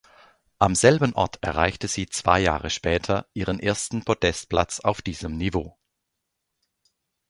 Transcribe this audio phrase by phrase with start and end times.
[0.57, 5.77] Am selben Ort erreichte sie zwei Jahre später ihren ersten Podestplatz auf diesem Niveau.